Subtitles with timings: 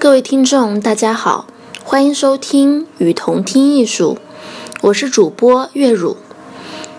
[0.00, 1.46] 各位听众，大家好，
[1.84, 4.16] 欢迎收听《与同听艺术》，
[4.80, 6.16] 我是主播月汝。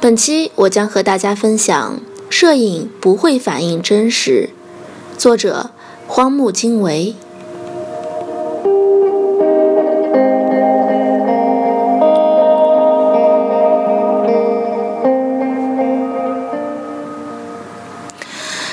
[0.00, 1.98] 本期我将和大家分享
[2.30, 4.50] 《摄影不会反映真实》，
[5.18, 5.70] 作者
[6.06, 7.16] 荒木经惟。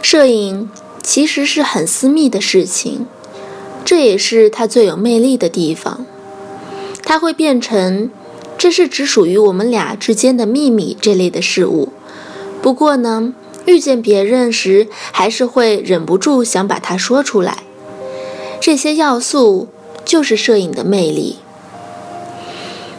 [0.00, 0.70] 摄影
[1.02, 3.08] 其实是很私密的事情。
[3.84, 6.06] 这也是它最有魅力的地方，
[7.04, 8.10] 它会变成
[8.56, 11.90] 这是只属于我们俩之间的秘密这类的事物。
[12.62, 13.34] 不过呢，
[13.66, 17.58] 遇见别人时还是会忍不住想把它说出来。
[18.60, 19.68] 这些要素
[20.06, 21.36] 就是摄影的魅力，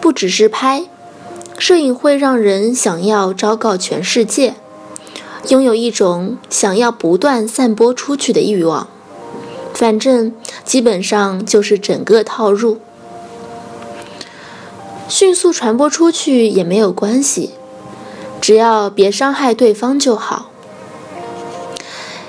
[0.00, 0.84] 不只是拍，
[1.58, 4.54] 摄影会让人想要昭告全世界，
[5.48, 8.86] 拥有一种想要不断散播出去的欲望。
[9.74, 10.32] 反正
[10.68, 12.76] 基本上就是整个套路，
[15.08, 17.52] 迅速传播出去也没有关系，
[18.38, 20.50] 只要别伤害对方就好。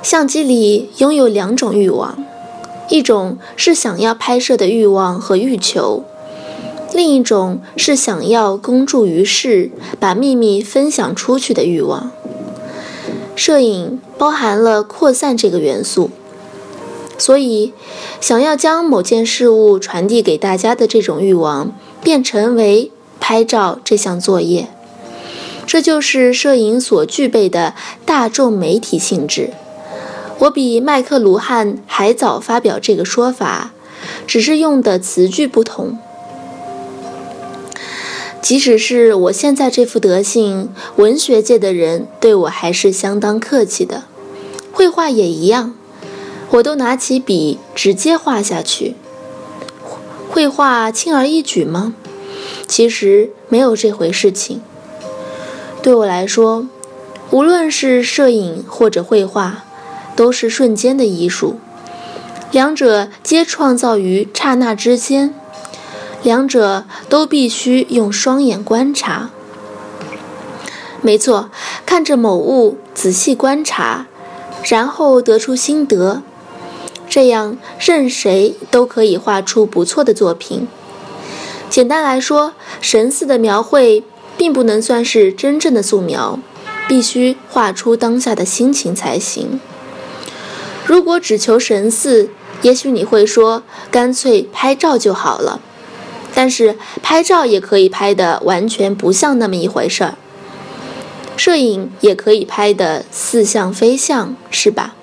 [0.00, 2.24] 相机里拥有两种欲望，
[2.88, 6.04] 一种是想要拍摄的欲望和欲求，
[6.92, 12.12] 另一种是想要公诸于世、把秘密分享出去的欲望。
[13.34, 16.10] 摄影包含了扩散这个元素。
[17.20, 17.74] 所以，
[18.18, 21.70] 想要将某件事物传递给大家的这种欲望，
[22.02, 24.68] 便成为拍照这项作业，
[25.66, 27.74] 这就是摄影所具备的
[28.06, 29.50] 大众媒体性质。
[30.38, 33.74] 我比麦克卢汉还早发表这个说法，
[34.26, 35.98] 只是用的词句不同。
[38.40, 44.04] 即使是我现在这副德行，文学界的人对我还是相当客气的，
[44.72, 45.74] 绘画也一样。
[46.50, 48.96] 我都拿起笔直接画下去。
[50.28, 51.94] 绘画轻而易举吗？
[52.66, 54.60] 其实没有这回事情。
[55.82, 56.66] 对我来说，
[57.30, 59.64] 无论是摄影或者绘画，
[60.14, 61.58] 都是瞬间的艺术，
[62.50, 65.34] 两者皆创造于刹那之间，
[66.22, 69.30] 两者都必须用双眼观察。
[71.00, 71.50] 没错，
[71.86, 74.06] 看着某物仔细观察，
[74.68, 76.22] 然后得出心得。
[77.10, 80.68] 这样，任谁都可以画出不错的作品。
[81.68, 84.04] 简单来说，神似的描绘
[84.36, 86.38] 并不能算是真正的素描，
[86.86, 89.58] 必须画出当下的心情才行。
[90.86, 92.30] 如果只求神似，
[92.62, 95.60] 也许你会说，干脆拍照就好了。
[96.32, 100.14] 但是，拍照也可以拍得完全不像那么一回事儿。
[101.36, 104.94] 摄影也可以拍得似像非像，是吧？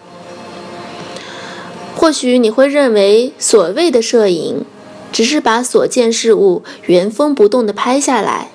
[2.07, 4.63] 或许你会认为，所谓的摄影，
[5.11, 8.49] 只是把所见事物原封不动地拍下来，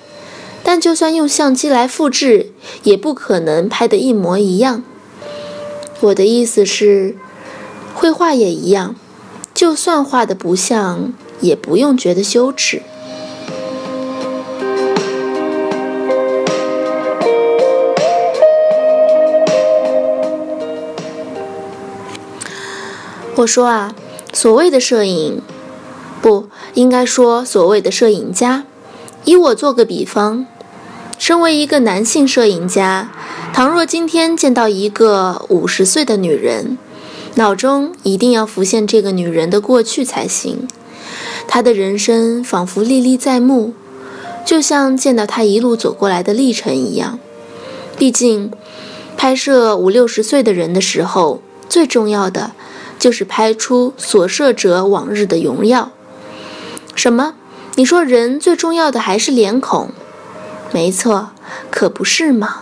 [0.63, 2.47] 但就算用相机来复制，
[2.81, 4.83] 也不可能拍得一模一样。
[5.99, 7.15] 我的意思是，
[7.93, 8.95] 绘画也一样，
[9.53, 12.81] 就算画得不像，也不用觉得羞耻。
[23.35, 23.95] 我说啊，
[24.31, 25.41] 所谓的摄影，
[26.21, 28.63] 不应该说所谓的摄影家。
[29.25, 30.45] 以我做个比方，
[31.17, 33.09] 身为一个男性摄影家，
[33.51, 36.77] 倘若今天见到一个五十岁的女人，
[37.35, 40.67] 脑中一定要浮现这个女人的过去才行。
[41.47, 43.73] 她的人生仿佛历历在目，
[44.45, 47.17] 就像见到她一路走过来的历程一样。
[47.97, 48.51] 毕竟，
[49.17, 52.51] 拍摄五六十岁的人的时候，最重要的。
[52.99, 55.91] 就是拍出所摄者往日的荣耀。
[56.95, 57.35] 什么？
[57.75, 59.89] 你说人最重要的还是脸孔？
[60.71, 61.31] 没错，
[61.71, 62.61] 可不是吗？